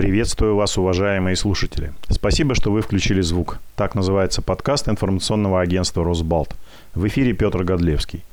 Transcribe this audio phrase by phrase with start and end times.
[0.00, 1.92] Приветствую вас, уважаемые слушатели.
[2.08, 3.58] Спасибо, что вы включили звук.
[3.76, 6.56] Так называется подкаст информационного агентства «Росбалт».
[6.94, 8.24] В эфире Петр Годлевский.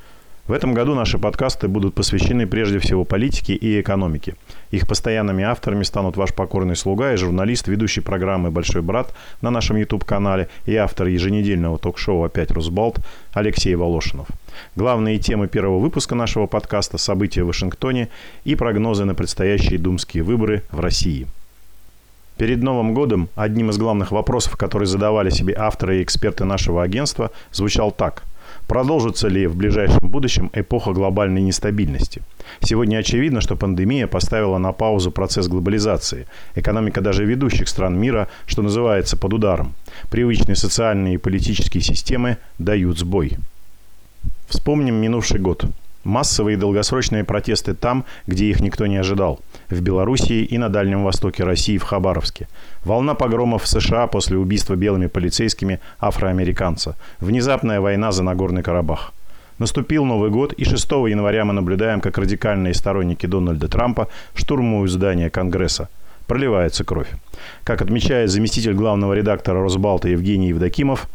[0.48, 4.36] В этом году наши подкасты будут посвящены прежде всего политике и экономике.
[4.72, 9.76] Их постоянными авторами станут ваш покорный слуга и журналист, ведущий программы «Большой брат» на нашем
[9.76, 13.00] YouTube-канале и автор еженедельного ток-шоу «Опять Росбалт»
[13.34, 14.28] Алексей Волошинов.
[14.78, 18.08] Главные темы первого выпуска нашего подкаста– события в Вашингтоне
[18.46, 21.28] и прогнозы на предстоящие думские выборы в России–
[22.38, 27.32] Перед Новым годом одним из главных вопросов, которые задавали себе авторы и эксперты нашего агентства,
[27.52, 28.24] звучал так.
[28.68, 32.22] Продолжится ли в ближайшем будущем эпоха глобальной нестабильности?
[32.60, 36.28] Сегодня очевидно, что пандемия поставила на паузу процесс глобализации.
[36.54, 39.74] Экономика даже ведущих стран мира, что называется, под ударом.
[40.12, 43.38] Привычные социальные и политические системы дают сбой.
[44.48, 45.66] Вспомним минувший год.
[46.08, 49.42] Массовые долгосрочные протесты там, где их никто не ожидал.
[49.70, 52.48] В Белоруссии и на Дальнем Востоке России в Хабаровске.
[52.86, 56.96] Волна погромов в США после убийства белыми полицейскими афроамериканца.
[57.20, 59.12] Внезапная война за Нагорный Карабах.
[59.60, 65.30] Наступил Новый год, и 6 января мы наблюдаем, как радикальные сторонники Дональда Трампа штурмуют здание
[65.30, 65.90] Конгресса.
[66.26, 67.10] Проливается кровь.
[67.66, 71.08] Как отмечает заместитель главного редактора Росбалта Евгений Евдокимов,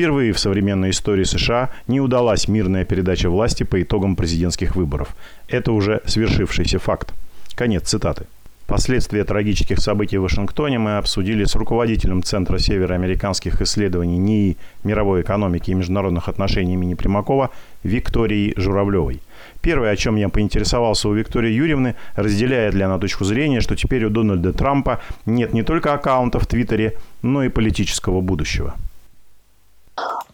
[0.00, 5.14] Впервые в современной истории США не удалась мирная передача власти по итогам президентских выборов.
[5.46, 7.12] Это уже свершившийся факт.
[7.54, 8.24] Конец цитаты.
[8.66, 15.70] Последствия трагических событий в Вашингтоне мы обсудили с руководителем Центра североамериканских исследований НИИ мировой экономики
[15.70, 17.50] и международных отношений имени Примакова
[17.82, 19.20] Викторией Журавлевой.
[19.60, 24.06] Первое, о чем я поинтересовался у Виктории Юрьевны, разделяет ли она точку зрения, что теперь
[24.06, 28.76] у Дональда Трампа нет не только аккаунта в Твиттере, но и политического будущего.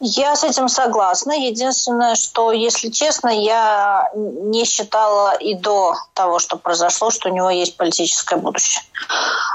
[0.01, 1.33] Я с этим согласна.
[1.33, 7.51] Единственное, что, если честно, я не считала и до того, что произошло, что у него
[7.51, 8.85] есть политическое будущее.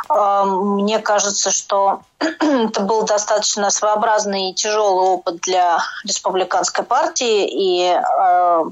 [0.09, 7.94] Эм, мне кажется, что это был достаточно своеобразный и тяжелый опыт для республиканской партии, и
[7.94, 8.63] э,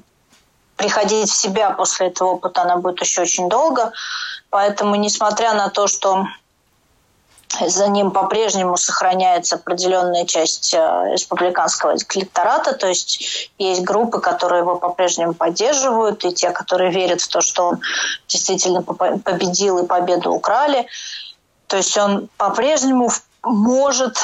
[0.75, 3.91] приходить в себя после этого опыта она будет еще очень долго.
[4.49, 6.25] Поэтому, несмотря на то, что
[7.67, 10.77] за ним по-прежнему сохраняется определенная часть э,
[11.11, 17.27] республиканского электората, то есть есть группы, которые его по-прежнему поддерживают, и те, которые верят в
[17.27, 17.81] то, что он
[18.27, 20.85] действительно победил и победу украли.
[21.67, 23.09] То есть он по-прежнему
[23.43, 24.17] может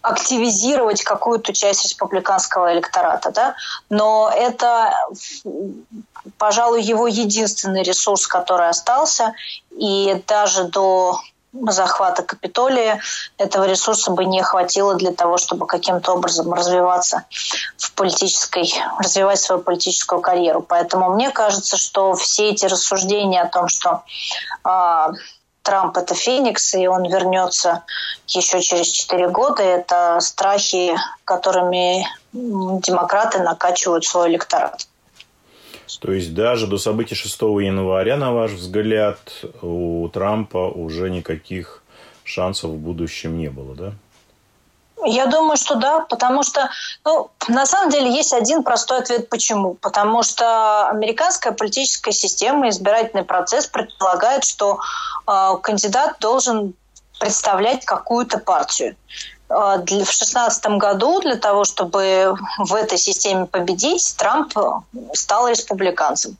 [0.00, 3.54] активизировать какую-то часть республиканского электората, да,
[3.88, 4.92] но это,
[6.38, 9.32] пожалуй, его единственный ресурс, который остался,
[9.70, 11.20] и даже до
[11.52, 13.00] захвата Капитолия
[13.38, 17.24] этого ресурса бы не хватило для того, чтобы каким-то образом развиваться
[17.76, 20.62] в политической, развивать свою политическую карьеру.
[20.62, 24.02] Поэтому мне кажется, что все эти рассуждения о том, что
[24.64, 25.08] э,
[25.62, 27.84] Трамп это Феникс, и он вернется
[28.26, 34.86] еще через 4 года, это страхи, которыми демократы накачивают свой электорат.
[36.00, 39.18] То есть даже до событий 6 января, на ваш взгляд,
[39.62, 41.82] у Трампа уже никаких
[42.24, 43.92] шансов в будущем не было, да?
[45.04, 46.70] Я думаю, что да, потому что,
[47.04, 49.74] ну, на самом деле есть один простой ответ почему.
[49.74, 54.78] Потому что американская политическая система, избирательный процесс предполагает, что
[55.26, 56.74] э, кандидат должен
[57.18, 58.96] представлять какую-то партию.
[59.52, 64.54] А, в 2016 году для того, чтобы в этой системе победить, Трамп
[65.12, 66.36] стал республиканцем.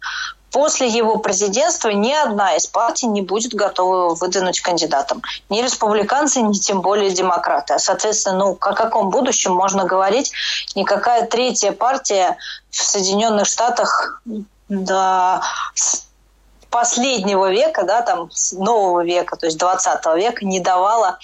[0.50, 5.22] После его президентства ни одна из партий не будет готова выдвинуть кандидатом.
[5.48, 7.74] Ни республиканцы, ни тем более демократы.
[7.74, 10.32] А, соответственно, ну, о каком будущем можно говорить?
[10.74, 12.36] Никакая третья партия
[12.70, 14.22] в Соединенных Штатах
[14.68, 15.42] до
[16.72, 21.18] последнего века, да, там, нового века, то есть 20 века, не давала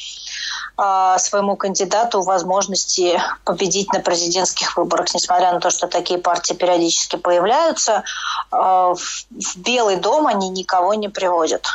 [1.18, 8.04] своему кандидату возможности победить на президентских выборах, несмотря на то, что такие партии периодически появляются.
[8.50, 11.66] А, в Белый дом они никого не приводят.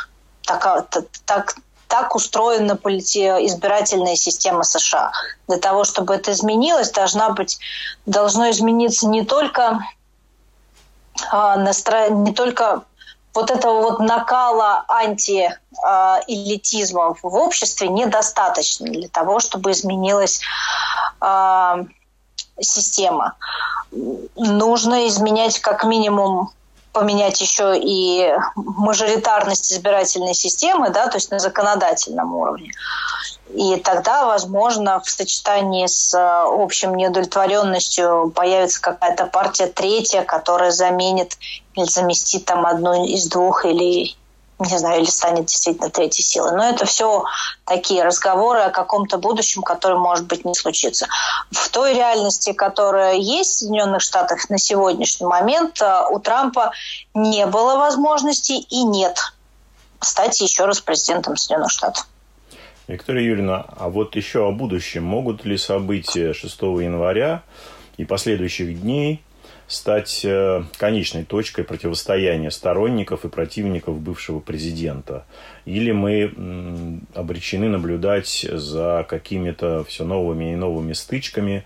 [0.42, 0.88] Так,
[1.26, 1.54] так,
[1.86, 2.76] так устроена
[3.46, 5.12] избирательная система США.
[5.48, 7.58] Для того, чтобы это изменилось, должна быть,
[8.06, 9.80] должно измениться не только
[11.30, 12.08] а, настро...
[12.08, 12.84] не только
[13.34, 20.40] вот этого вот накала антиэлитизма в обществе недостаточно для того, чтобы изменилась
[21.20, 21.84] э,
[22.60, 23.34] система.
[24.36, 26.50] Нужно изменять как минимум
[26.92, 32.70] поменять еще и мажоритарность избирательной системы, да, то есть на законодательном уровне.
[33.54, 41.38] И тогда, возможно, в сочетании с э, общим неудовлетворенностью появится какая-то партия третья, которая заменит
[41.74, 44.16] или заместит там одну из двух или
[44.58, 46.56] не знаю, или станет действительно третьей силой.
[46.56, 47.24] Но это все
[47.64, 51.06] такие разговоры о каком-то будущем, который, может быть, не случится.
[51.50, 56.72] В той реальности, которая есть в Соединенных Штатах на сегодняшний момент, э, у Трампа
[57.14, 59.18] не было возможности и нет
[60.00, 62.06] стать еще раз президентом Соединенных Штатов.
[62.86, 65.04] Виктория Юрьевна, а вот еще о будущем.
[65.04, 67.42] Могут ли события 6 января
[67.96, 69.22] и последующих дней
[69.66, 75.24] стать э, конечной точкой противостояния сторонников и противников бывшего президента?
[75.64, 81.64] Или мы обречены наблюдать за какими-то все новыми и новыми стычками,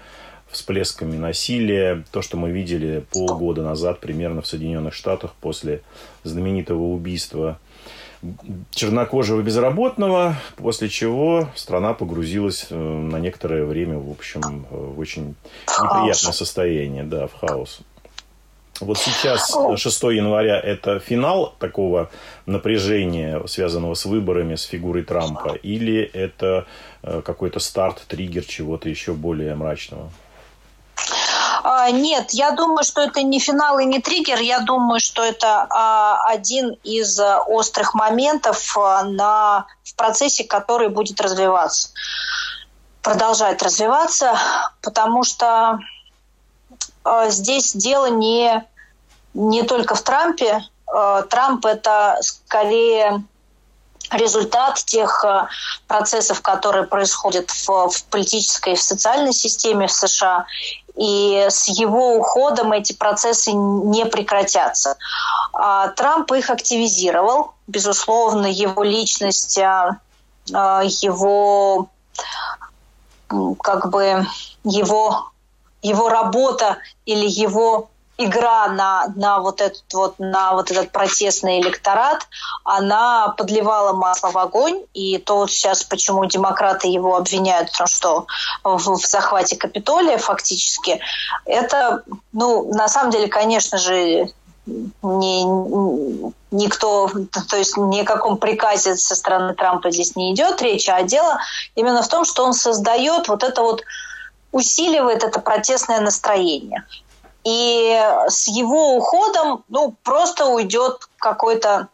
[0.49, 5.83] всплесками насилия, то, что мы видели полгода назад примерно в Соединенных Штатах после
[6.23, 7.59] знаменитого убийства
[8.71, 15.35] чернокожего безработного, после чего страна погрузилась э, на некоторое время, в общем, э, в очень
[15.69, 17.81] неприятное состояние, да, в хаос.
[18.81, 22.11] Вот сейчас, 6 января, это финал такого
[22.47, 26.67] напряжения, связанного с выборами, с фигурой Трампа, или это
[27.03, 30.11] э, какой-то старт, триггер чего-то еще более мрачного?
[31.71, 34.41] А, нет, я думаю, что это не финал и не триггер.
[34.41, 41.21] Я думаю, что это а, один из а, острых моментов на, в процессе, который будет
[41.21, 41.91] развиваться.
[43.03, 44.39] Продолжать развиваться,
[44.81, 45.79] потому что
[47.27, 48.65] здесь дело не,
[49.35, 50.65] не только в Трампе.
[50.87, 53.23] Трамп это скорее
[54.11, 55.23] результат тех
[55.87, 60.47] процессов, которые происходят в, в политической и в социальной системе в США.
[60.99, 64.97] И с его уходом эти процессы не прекратятся.
[65.53, 67.53] А Трамп их активизировал.
[67.69, 69.99] Безусловно, его личность, а,
[70.53, 71.89] а, его
[73.63, 74.27] как бы
[74.65, 75.31] его,
[75.83, 82.27] его работа или его игра на, на, вот этот вот, на вот этот протестный электорат,
[82.65, 84.85] она подливала масло в огонь.
[84.93, 88.27] И то вот сейчас, почему демократы его обвиняют в том, что
[88.65, 91.01] в, в захвате Капитолия фактически,
[91.47, 94.29] это, ну, на самом деле, конечно же,
[95.03, 95.45] не,
[96.51, 97.11] никто,
[97.49, 101.39] то есть ни о каком приказе со стороны Трампа здесь не идет речь, а дело
[101.75, 103.83] именно в том, что он создает вот это вот,
[104.53, 106.85] усиливает это протестное настроение.
[107.49, 107.99] И
[108.29, 111.89] с его уходом ну, просто уйдет какой-то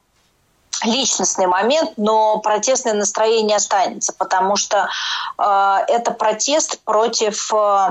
[0.83, 4.89] личностный момент, но протестное настроение останется, потому что
[5.39, 7.89] э, это протест против э,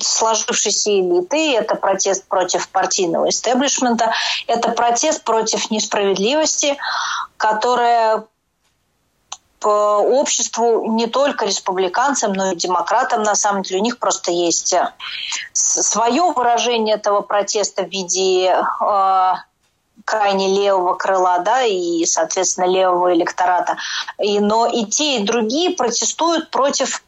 [0.00, 4.14] сложившейся элиты, это протест против партийного истеблишмента,
[4.46, 6.78] это протест против несправедливости,
[7.36, 8.24] которая
[9.68, 14.92] обществу не только республиканцам, но и демократам, на самом деле, у них просто есть э,
[15.52, 19.32] свое выражение этого протеста в виде э,
[20.04, 23.76] крайне левого крыла, да, и, соответственно, левого электората.
[24.18, 27.02] И, но и те, и другие протестуют против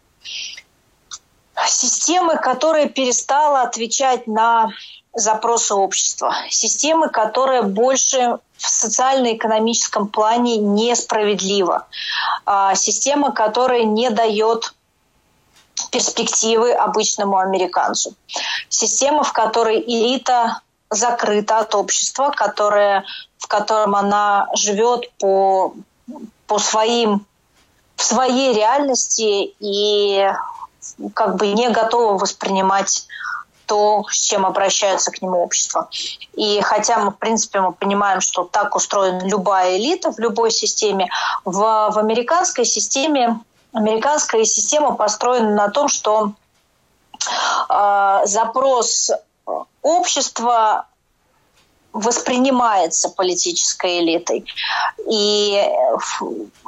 [1.66, 4.70] системы, которая перестала отвечать на
[5.14, 6.34] запросы общества.
[6.50, 11.86] Системы, которая больше в социально-экономическом плане несправедлива.
[12.74, 14.74] Система, которая не дает
[15.90, 18.14] перспективы обычному американцу.
[18.68, 20.60] Система, в которой элита
[20.90, 23.04] закрыта от общества, которая,
[23.38, 25.74] в котором она живет по,
[26.46, 27.26] по своим,
[27.96, 30.30] в своей реальности и
[31.14, 33.06] как бы не готова воспринимать
[33.66, 35.88] то, с чем обращаются к нему общество.
[36.34, 41.08] И хотя мы, в принципе, мы понимаем, что так устроена любая элита в любой системе,
[41.44, 43.40] в, в американской системе,
[43.72, 46.32] американская система построена на том, что
[47.68, 49.10] э, запрос
[49.82, 50.86] общества
[51.92, 54.44] воспринимается политической элитой.
[55.10, 55.62] И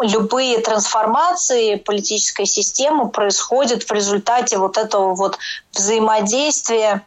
[0.00, 5.38] любые трансформации политической системы происходят в результате вот этого вот
[5.72, 7.06] взаимодействия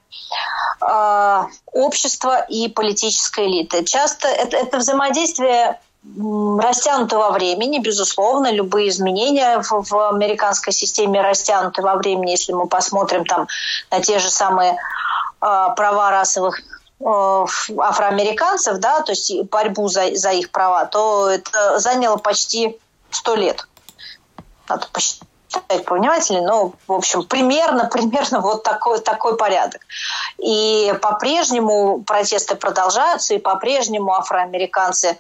[0.81, 1.43] э,
[1.73, 3.83] общества и политической элиты.
[3.83, 5.79] Часто это, это взаимодействие
[6.59, 12.31] растянуто во времени, безусловно, любые изменения в, в американской системе растянуты во времени.
[12.31, 13.47] Если мы посмотрим там
[13.91, 14.75] на те же самые э,
[15.75, 22.17] права расовых Э, афроамериканцев, да, то есть борьбу за, за их права, то это заняло
[22.17, 22.79] почти
[23.11, 23.67] сто лет.
[24.67, 29.81] Надо посчитать повнимательнее, но, в общем, примерно, примерно вот такой, такой порядок.
[30.37, 35.17] И по-прежнему протесты продолжаются, и по-прежнему афроамериканцы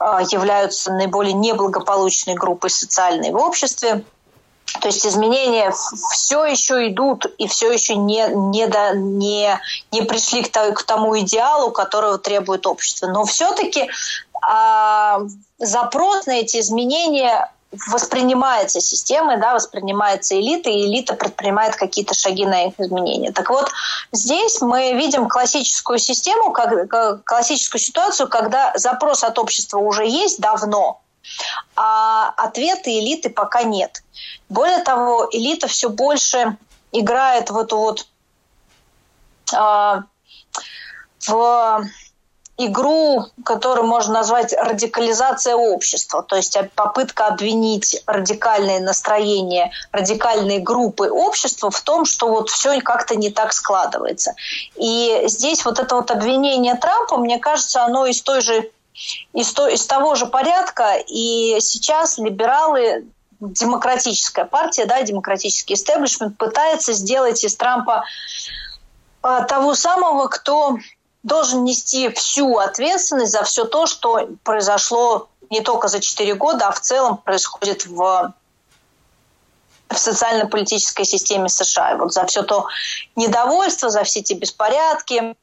[0.00, 4.04] э, являются наиболее неблагополучной группой социальной в обществе.
[4.80, 5.72] То есть изменения
[6.12, 9.58] все еще идут и все еще не, не, до, не,
[9.92, 13.06] не пришли к, к тому идеалу, которого требует общество.
[13.06, 13.88] Но все-таки
[14.40, 15.20] а
[15.58, 17.50] запрос на эти изменения
[17.88, 23.30] воспринимается системой, да, воспринимается элита, и элита предпринимает какие-то шаги на их изменения.
[23.30, 23.68] Так вот,
[24.12, 31.02] здесь мы видим классическую систему, как, классическую ситуацию, когда запрос от общества уже есть давно,
[31.76, 34.02] а ответа элиты пока нет.
[34.48, 36.56] Более того, элита все больше
[36.92, 38.06] играет в эту вот
[39.52, 40.02] э,
[41.26, 41.88] в
[42.58, 51.70] игру, которую можно назвать радикализация общества, то есть попытка обвинить радикальные настроения, радикальные группы общества
[51.70, 54.34] в том, что вот все как-то не так складывается.
[54.74, 58.70] И здесь вот это вот обвинение Трампа, мне кажется, оно из той же
[59.32, 63.06] из, то, из того же порядка, и сейчас либералы
[63.40, 68.04] демократическая партия, да, демократический истеблишмент пытается сделать из Трампа
[69.22, 70.78] а, того самого, кто
[71.22, 76.72] должен нести всю ответственность за все то, что произошло не только за 4 года, а
[76.72, 78.34] в целом происходит в
[79.88, 81.94] в социально-политической системе США.
[81.94, 82.66] И вот за все то
[83.16, 85.34] недовольство, за все те беспорядки,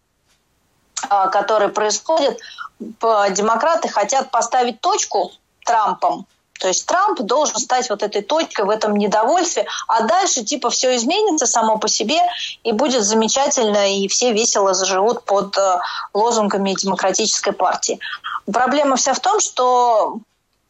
[1.10, 2.40] а, которые происходят,
[2.80, 5.32] демократы хотят поставить точку
[5.66, 6.28] Трампом
[6.60, 10.96] то есть Трамп должен стать вот этой точкой в этом недовольстве, а дальше типа все
[10.96, 12.20] изменится само по себе
[12.64, 15.80] и будет замечательно, и все весело заживут под э,
[16.14, 18.00] лозунгами демократической партии.
[18.52, 20.20] Проблема вся в том, что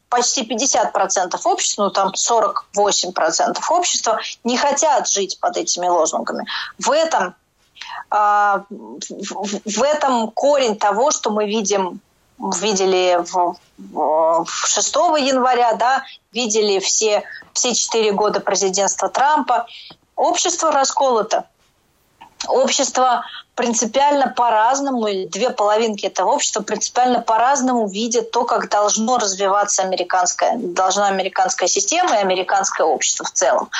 [0.08, 6.46] почти 50% общества, ну там 48% общества не хотят жить под этими лозунгами.
[6.78, 7.36] В этом,
[8.10, 12.00] в, в этом корень того, что мы видим
[12.38, 19.66] видели в, в 6 января, да, видели все, все четыре года президентства Трампа.
[20.16, 21.46] Общество расколото.
[22.48, 23.24] Общество
[23.54, 31.08] принципиально по-разному, две половинки этого общества принципиально по-разному видят то, как должно развиваться американская, должна
[31.08, 33.70] американская система и американское общество в целом.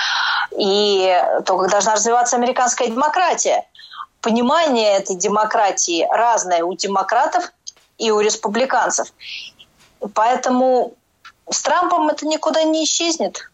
[0.58, 3.66] И то, как должна развиваться американская демократия.
[4.20, 7.52] Понимание этой демократии разное у демократов
[7.98, 9.12] и у республиканцев.
[10.14, 10.94] Поэтому
[11.50, 13.50] с Трампом это никуда не исчезнет.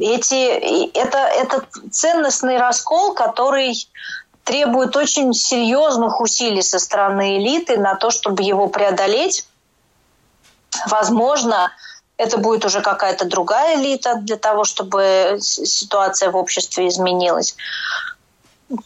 [0.00, 3.88] Эти, это, это ценностный раскол, который
[4.44, 9.46] требует очень серьезных усилий со стороны элиты на то, чтобы его преодолеть.
[10.88, 11.70] Возможно,
[12.16, 17.56] это будет уже какая-то другая элита для того, чтобы ситуация в обществе изменилась.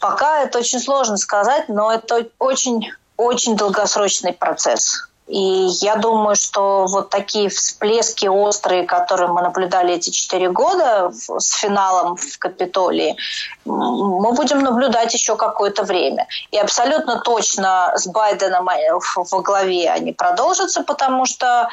[0.01, 5.09] Пока это очень сложно сказать, но это очень очень долгосрочный процесс.
[5.27, 11.53] И я думаю, что вот такие всплески острые, которые мы наблюдали эти четыре года с
[11.55, 13.17] финалом в Капитолии,
[13.65, 16.29] мы будем наблюдать еще какое-то время.
[16.53, 18.69] И абсолютно точно с Байденом
[19.17, 21.71] во главе они продолжатся, потому что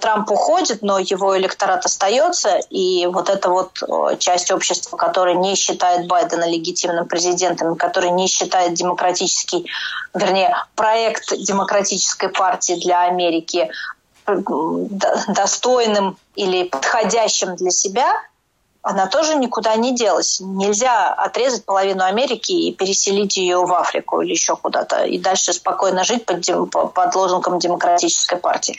[0.00, 3.82] Трамп уходит, но его электорат остается, и вот эта вот
[4.18, 9.70] часть общества, которая не считает Байдена легитимным президентом, которая не считает демократический,
[10.14, 13.70] вернее, проект демократической партии для Америки
[14.26, 18.12] достойным или подходящим для себя–
[18.82, 20.40] она тоже никуда не делась.
[20.40, 26.02] Нельзя отрезать половину Америки и переселить ее в Африку или еще куда-то, и дальше спокойно
[26.02, 26.44] жить под,
[26.92, 28.76] под лозунгом демократической партии.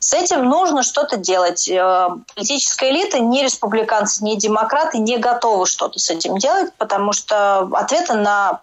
[0.00, 1.68] С этим нужно что-то делать.
[1.68, 7.60] Э, политическая элита, ни республиканцы, ни демократы не готовы что-то с этим делать, потому что
[7.72, 8.60] ответа на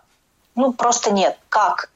[0.55, 1.37] ну, просто нет.
[1.49, 1.89] Как?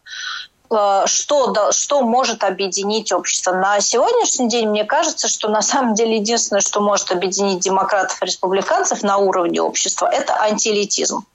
[0.71, 3.53] Э, что, что может объединить общество.
[3.53, 8.25] На сегодняшний день мне кажется, что на самом деле единственное, что может объединить демократов и
[8.25, 11.25] республиканцев на уровне общества, это антиэлитизм.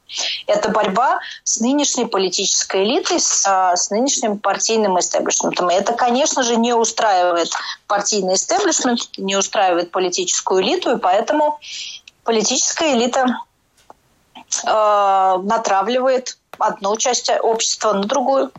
[0.46, 5.68] Это борьба с нынешней политической элитой, с, э, с нынешним партийным истеблишментом.
[5.70, 7.50] И это, конечно же, не устраивает
[7.88, 11.58] партийный истеблишмент, не устраивает политическую элиту, и поэтому
[12.22, 13.40] политическая элита
[14.64, 18.52] э, натравливает одну часть общества на другую.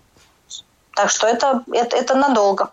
[0.95, 2.69] Так что это, это, это надолго.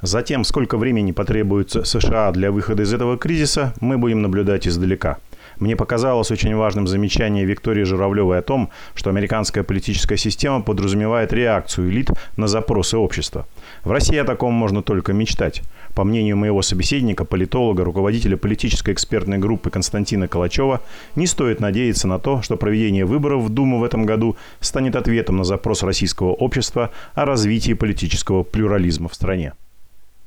[0.00, 5.18] Затем, сколько времени потребуется США для выхода из этого кризиса, мы будем наблюдать издалека.
[5.58, 11.90] Мне показалось очень важным замечание Виктории Журавлевой о том, что американская политическая система подразумевает реакцию
[11.90, 13.46] элит на запросы общества.
[13.84, 15.62] В России о таком можно только мечтать.
[15.94, 20.80] По мнению моего собеседника, политолога, руководителя политической экспертной группы Константина Калачева,
[21.16, 25.36] не стоит надеяться на то, что проведение выборов в Думу в этом году станет ответом
[25.36, 29.52] на запрос российского общества о развитии политического плюрализма в стране.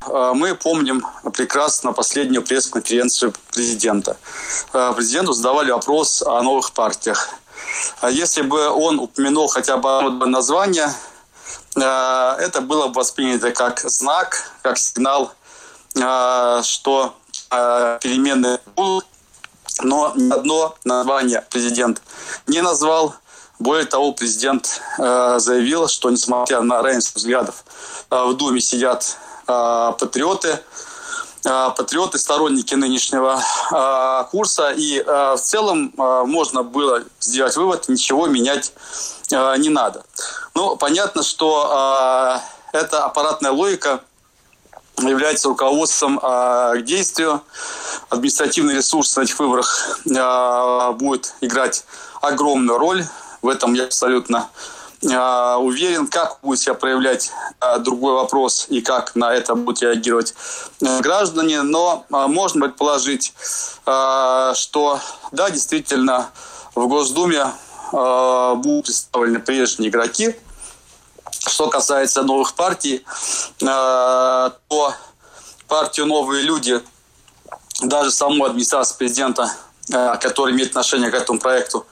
[0.08, 4.18] А, мы помним прекрасно последнюю пресс-конференцию президента.
[4.74, 7.30] А, президенту задавали вопрос о новых партиях.
[8.02, 10.94] А если бы он упомянул хотя бы одно название,
[11.76, 15.34] это было бы воспринято как знак, как сигнал,
[15.94, 17.16] что
[17.50, 19.06] перемены будут,
[19.82, 22.02] но ни одно название президент
[22.48, 23.16] не назвал.
[23.60, 27.66] Более того, президент заявил, что несмотря на разницу взглядов,
[28.10, 30.60] в Думе сидят патриоты,
[31.44, 33.42] патриоты, сторонники нынешнего
[34.32, 34.72] курса.
[34.76, 38.74] И в целом можно было сделать вывод, ничего менять
[39.32, 40.04] не надо.
[40.54, 42.40] Ну, понятно, что
[42.72, 44.02] эта аппаратная логика
[44.98, 47.42] является руководством к действию.
[48.10, 50.00] Административный ресурс на этих выборах
[50.96, 51.84] будет играть
[52.22, 53.06] огромную роль.
[53.42, 54.50] В этом я абсолютно
[55.06, 60.34] уверен, как будет себя проявлять а, другой вопрос и как на это будут реагировать
[60.82, 61.62] э, граждане.
[61.62, 63.34] Но а, можно предположить,
[63.84, 65.00] что
[65.32, 66.30] да, действительно,
[66.74, 67.46] в Госдуме
[67.92, 70.36] будут представлены прежние игроки.
[71.48, 73.06] Что касается новых партий,
[73.60, 74.94] то
[75.68, 76.82] партию «Новые люди»
[77.82, 79.52] даже саму администрацию президента
[80.20, 81.86] который имеет отношение к этому проекту,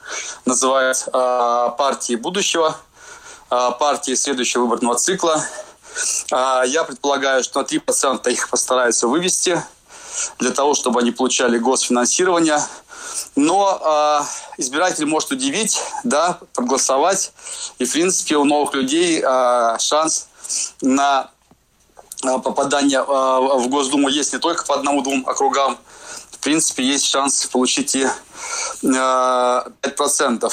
[0.44, 2.76] называют партией будущего.
[3.56, 5.44] А, партии следующего выборного цикла.
[6.32, 9.62] А, я предполагаю, что на 3% их постараются вывести
[10.40, 12.58] для того, чтобы они получали госфинансирование.
[13.36, 17.32] Но э, избиратель может удивить, да, проголосовать.
[17.78, 20.26] И, в принципе, у новых людей э, шанс
[20.80, 21.30] на
[22.22, 25.78] попадание э, в Госдуму есть не только по одному-двум округам.
[26.32, 28.08] В принципе, есть шанс получить и э,
[28.82, 30.52] 5%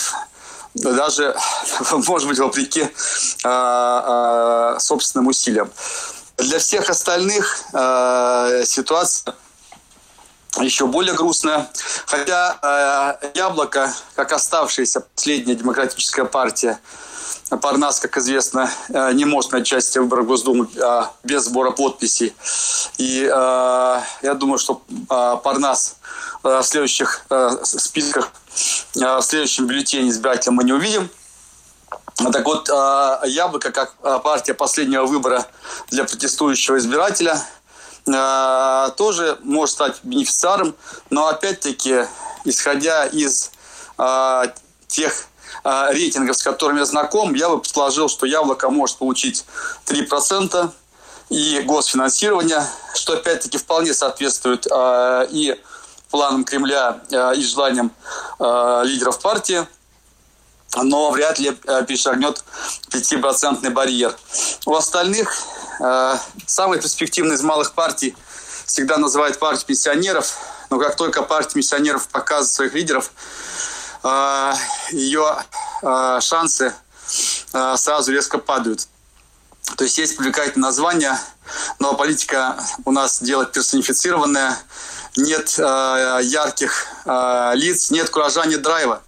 [0.74, 1.36] даже,
[2.08, 2.88] может быть, вопреки
[3.44, 5.72] а, а, собственным усилиям.
[6.38, 9.36] Для всех остальных а, ситуация
[10.60, 11.70] еще более грустная.
[12.06, 16.78] Хотя Яблоко, как оставшаяся последняя демократическая партия,
[17.58, 22.34] Парнас, как известно, э, не может принять участие в выборах Госдумы э, без сбора подписей.
[22.98, 25.98] И э, я думаю, что Парнас
[26.44, 27.26] в следующих
[27.64, 28.32] списках
[28.96, 31.10] в следующем бюллетене избирателя мы не увидим.
[32.16, 32.68] Так вот,
[33.26, 35.46] Яблоко, как партия последнего выбора
[35.92, 37.40] для протестующего избирателя,
[38.06, 40.76] тоже может стать бенефициаром,
[41.12, 42.06] но опять-таки,
[42.44, 43.52] исходя из
[44.88, 45.14] тех
[45.64, 49.46] рейтингов, с которыми я знаком, я бы предположил, что Яблоко может получить
[49.86, 50.72] 3%
[51.30, 54.68] и госфинансирование, что опять-таки вполне соответствует
[55.32, 55.60] и
[56.12, 57.92] планам Кремля э, и желаниям
[58.40, 59.66] э, лидеров партии,
[60.76, 62.44] но вряд ли э, перешагнет
[62.92, 64.16] 5% барьер.
[64.66, 65.34] У остальных
[66.46, 68.16] самый перспективный из малых партий
[68.68, 70.38] всегда называют партию пенсионеров,
[70.70, 73.12] но как только партия пенсионеров показывает своих лидеров,
[74.92, 75.38] ее
[76.22, 76.74] шансы
[77.76, 78.88] сразу резко падают.
[79.78, 81.18] То есть есть привлекательное название,
[81.80, 84.58] но политика у нас дело персонифицированная,
[85.18, 89.02] нет э, ярких э, лиц, нет куража, нет драйва.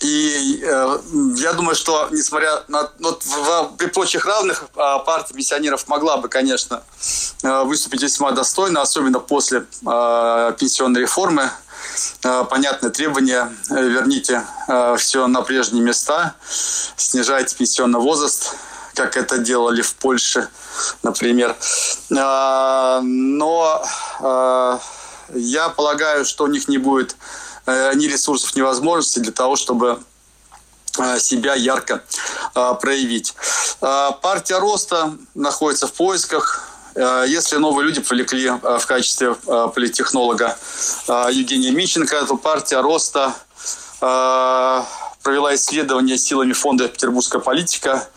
[0.00, 0.98] И э,
[1.36, 4.66] я думаю, что несмотря на вот, в, при прочих равных э,
[5.04, 6.82] партия миссионеров могла бы, конечно,
[7.42, 11.50] э, выступить весьма достойно, особенно после э, пенсионной реформы.
[12.22, 16.34] Э, понятное требование: э, верните э, все на прежние места,
[16.96, 18.56] снижайте пенсионный возраст,
[18.94, 20.48] как это делали в Польше,
[21.02, 21.56] например.
[22.16, 23.84] А, но
[24.20, 24.80] а,
[25.34, 27.16] я полагаю, что у них не будет э,
[27.66, 30.00] ни ресурсов, ни возможностей для того, чтобы
[30.98, 32.02] э, себя ярко
[32.54, 33.34] а, проявить.
[33.80, 36.70] Партия роста находится в поисках.
[37.26, 40.56] Если новые люди привлекли в качестве политтехнолога
[41.08, 43.34] Евгения Миченко, то партия роста
[43.98, 48.08] провела исследование силами фонда «Петербургская политика»,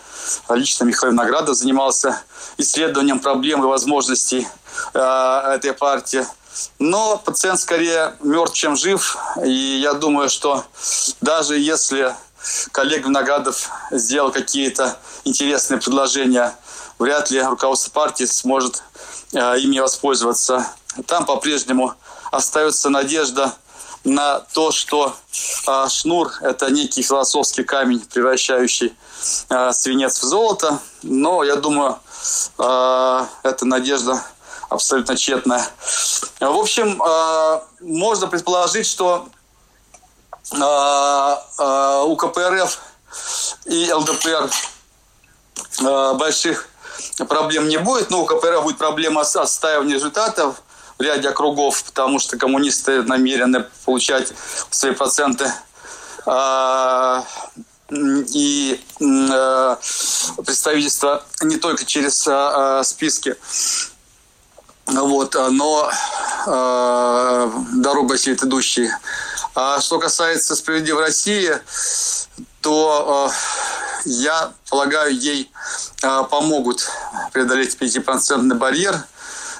[0.50, 2.22] лично Михаил Наградов занимался
[2.58, 4.48] исследованием проблем и возможностей
[4.94, 5.00] э,
[5.56, 6.26] этой партии.
[6.80, 9.18] Но пациент скорее мертв, чем жив.
[9.44, 10.64] И я думаю, что
[11.22, 12.16] даже если
[12.72, 16.56] коллега Виноградов сделал какие-то интересные предложения,
[17.00, 18.84] вряд ли руководство партии сможет
[19.34, 20.68] э, ими воспользоваться.
[21.06, 21.94] Там по-прежнему
[22.32, 23.54] остается надежда
[24.04, 25.16] на то, что
[25.68, 28.94] э, шнур– это некий философский камень, превращающий
[29.50, 30.80] э, свинец в золото.
[31.04, 32.00] Но я думаю,
[32.58, 34.24] э, эта надежда
[34.70, 35.66] абсолютно тщетная.
[36.40, 39.28] В общем, э, можно предположить, что
[40.52, 42.80] э, э, у КПРФ
[43.66, 44.50] и ЛДПР
[46.16, 46.68] больших
[47.28, 50.62] проблем не будет, но у КПРФ будет проблема с отстаиванием результатов–
[50.98, 54.34] в ряде округов, потому что коммунисты намерены получать
[54.72, 55.52] свои проценты.
[57.90, 58.82] И
[60.46, 62.28] представительство не только через
[62.88, 63.36] списки,
[64.88, 65.92] вот, но
[67.74, 68.90] дорога сидит идущий.
[69.54, 71.52] А что касается «Справедливой России»,
[72.62, 73.32] то
[74.06, 75.52] я полагаю, ей
[76.02, 76.90] помогут
[77.34, 79.04] преодолеть 5% барьер–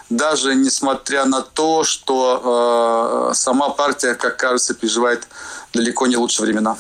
[0.10, 5.28] даже несмотря на то, что э, сама партия, как кажется, переживает
[5.74, 6.78] далеко не лучшие времена.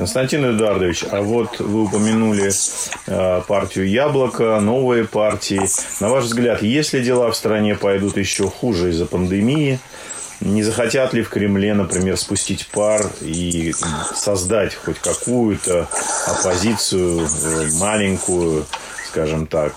[0.00, 2.50] Константин Эдуардович, а вот вы упомянули
[3.06, 5.60] э, партию «Яблоко», новые партии.
[6.00, 9.78] На ваш взгляд, если дела в стране пойдут еще хуже из-за пандемии,
[10.40, 13.74] не захотят ли в Кремле, например, спустить пар и
[14.14, 15.86] создать хоть какую-то
[16.26, 18.64] оппозицию э, маленькую,
[19.06, 19.74] скажем так,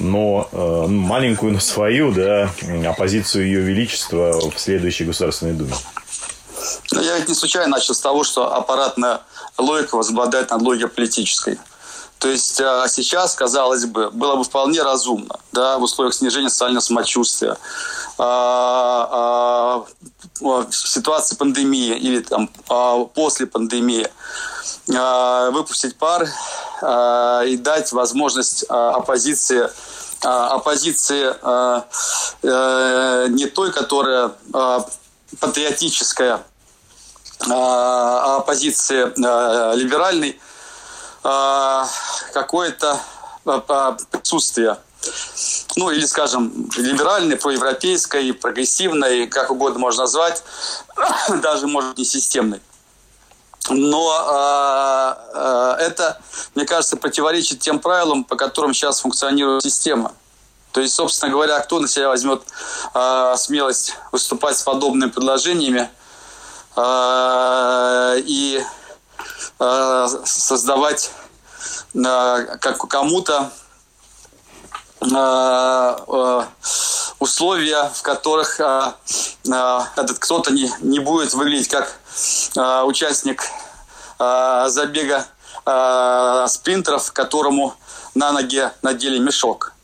[0.00, 2.50] но э, маленькую, но свою, да,
[2.84, 5.74] оппозицию Ее Величества в следующей Государственной Думе?
[6.92, 9.20] Я ведь не случайно начал с того, что аппаратная
[9.58, 11.58] логика возобладает над логикой политической.
[12.18, 16.80] То есть а сейчас, казалось бы, было бы вполне разумно да, в условиях снижения социального
[16.80, 17.58] самочувствия,
[18.18, 19.84] а,
[20.40, 24.08] а, в ситуации пандемии или там, а, после пандемии
[24.94, 26.26] а, выпустить пар
[26.80, 29.68] а, и дать возможность а, оппозиции
[30.22, 31.30] оппозиции
[32.42, 34.32] э, не той, которая
[35.38, 36.42] патриотическая, а
[37.40, 39.12] оппозиции
[39.76, 40.40] либеральной,
[42.32, 42.98] какое-то
[44.10, 44.78] присутствие
[45.76, 50.42] ну или, скажем, либеральной, проевропейской, прогрессивной, как угодно можно назвать,
[51.42, 52.60] даже, может, не системной.
[53.68, 56.20] Но э, э, это,
[56.54, 60.12] мне кажется, противоречит тем правилам, по которым сейчас функционирует система.
[60.72, 62.42] То есть, собственно говоря, кто на себя возьмет
[62.94, 65.90] э, смелость выступать с подобными предложениями
[66.78, 68.62] и
[69.58, 71.10] э, создавать
[71.94, 73.50] э, как кому-то
[77.18, 81.98] условия, в которых этот кто-то не, не будет выглядеть как
[82.86, 83.44] участник
[84.18, 85.26] забега
[86.48, 87.74] спринтеров, которому
[88.14, 89.75] на ноге надели мешок.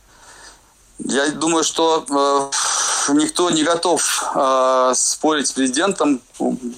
[0.98, 6.20] Я думаю, что э, никто не готов э, спорить с президентом.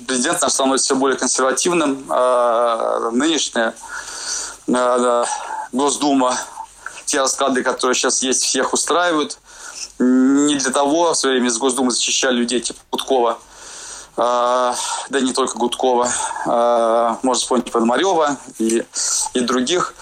[0.06, 2.10] Президент наш становится все более консервативным.
[2.10, 3.74] Э, нынешняя
[4.66, 5.24] э,
[5.72, 6.38] Госдума,
[7.04, 9.38] те расклады, которые сейчас есть, всех устраивают.
[9.98, 13.53] Не для того в свое время из Госдумы защищали людей типа Гудкова– а,
[14.16, 14.76] да
[15.10, 16.08] не только Гудкова,
[16.46, 18.84] а, можно вспомнить Пономарева и,
[19.34, 19.94] и других,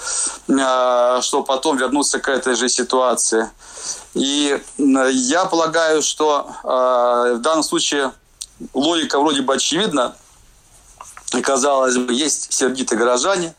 [0.51, 3.51] а, чтобы потом вернуться к этой же ситуации.
[4.15, 8.13] И я полагаю, что в данном случае
[8.75, 10.15] логика вроде бы очевидна,
[11.33, 13.55] и казалось бы, есть сердитые горожане,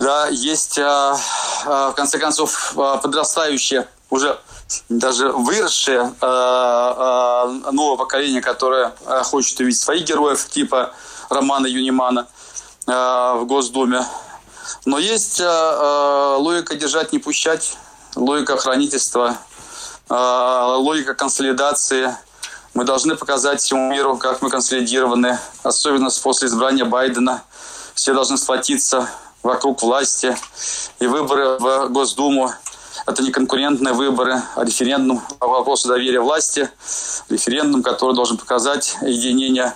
[0.00, 4.38] да, есть, в конце концов, подрастающие уже
[4.88, 10.92] даже выросшее э, э, новое поколение, которое э, хочет увидеть своих героев, типа
[11.30, 12.28] Романа Юнимана
[12.86, 14.06] в Госдуме.
[14.84, 17.76] Но есть логика держать, не пущать,
[18.14, 19.36] логика хранительства,
[20.08, 22.16] логика консолидации.
[22.74, 27.42] Мы должны показать всему миру, как мы консолидированы, особенно после избрания Байдена.
[27.96, 29.10] Все должны схватиться
[29.42, 30.36] вокруг власти.
[31.00, 32.52] И выборы в Госдуму
[33.06, 36.68] это не конкурентные выборы, а референдум по вопросу доверия власти.
[37.28, 39.74] Референдум, который должен показать единение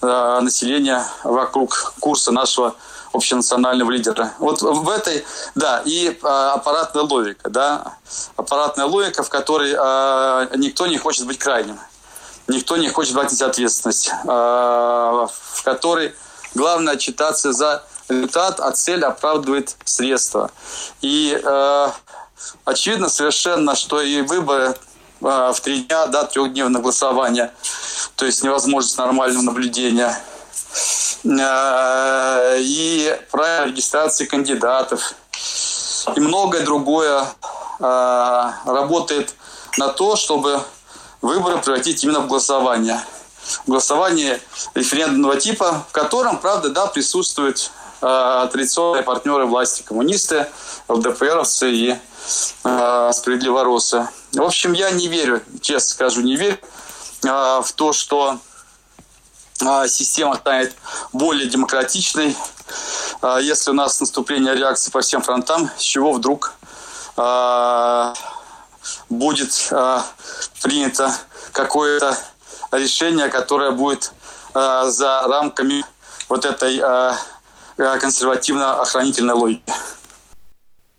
[0.00, 2.74] э, населения вокруг курса нашего
[3.12, 4.32] общенационального лидера.
[4.38, 7.96] Вот в этой, да, и э, аппаратная логика, да,
[8.36, 11.78] аппаратная логика, в которой э, никто не хочет быть крайним,
[12.48, 16.14] никто не хочет брать ответственность, э, в которой
[16.54, 20.50] главное отчитаться за результат, а цель оправдывает средства.
[21.00, 21.88] И э,
[22.64, 24.76] очевидно совершенно, что и выборы
[25.24, 27.52] а, в три дня, да, трехдневное голосование,
[28.16, 30.18] то есть невозможность нормального наблюдения,
[31.40, 35.14] а, и правила регистрации кандидатов,
[36.16, 37.24] и многое другое
[37.78, 39.34] а, работает
[39.78, 40.60] на то, чтобы
[41.20, 43.00] выборы превратить именно в голосование.
[43.66, 44.40] Голосование
[44.74, 50.48] референдумного типа, в котором, правда, да, присутствуют традиционные партнеры власти, коммунисты,
[50.88, 51.96] ЛДПРовцы и
[52.64, 54.08] э, справедливоросы.
[54.32, 56.58] В общем, я не верю, честно скажу, не верю
[57.24, 58.38] э, в то, что
[59.60, 60.74] э, система станет
[61.12, 62.36] более демократичной,
[63.22, 66.54] э, если у нас наступление реакции по всем фронтам, с чего вдруг
[69.10, 69.70] будет
[70.62, 71.14] принято
[71.52, 72.16] какое-то
[72.72, 74.12] решение, которое будет
[74.54, 75.84] за рамками
[76.30, 76.82] вот этой
[77.76, 79.72] консервативно-охранительной логики.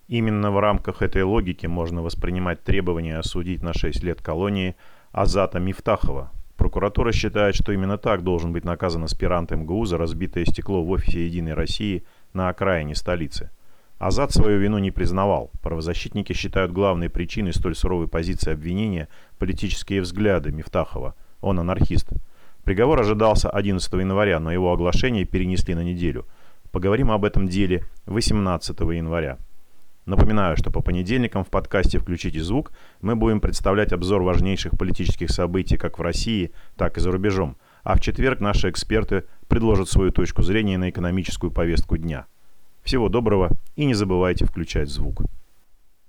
[0.08, 4.76] Именно в рамках этой логики можно воспринимать требование осудить на 6 лет колонии
[5.12, 6.32] Азата Мифтахова.
[6.58, 11.26] Прокуратура считает, что именно так должен быть наказан аспирант МГУ за разбитое стекло в офисе
[11.26, 13.50] «Единой России» на окраине столицы.
[13.98, 15.52] Азат свою вину не признавал.
[15.62, 19.08] Правозащитники считают главной причиной столь суровой позиции обвинения
[19.40, 21.16] политические взгляды Мифтахова.
[21.42, 22.10] Он анархист.
[22.66, 26.26] Приговор ожидался 11 января, но его оглашение перенесли на неделю.
[26.72, 29.38] Поговорим об этом деле 18 января.
[30.06, 35.78] Напоминаю, что по понедельникам в подкасте «Включите звук» мы будем представлять обзор важнейших политических событий
[35.78, 37.56] как в России, так и за рубежом.
[37.84, 42.26] А в четверг наши эксперты предложат свою точку зрения на экономическую повестку дня.
[42.84, 45.22] Всего доброго и не забывайте включать звук.